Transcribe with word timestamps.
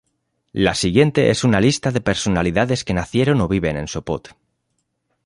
La 0.53 0.73
siguiente 0.73 1.29
es 1.29 1.43
una 1.43 1.61
lista 1.61 1.91
de 1.91 2.01
personalidades 2.01 2.83
que 2.83 2.95
nacieron 2.95 3.39
o 3.39 3.47
viven 3.47 3.77
en 3.77 3.87
Sopot. 3.87 4.29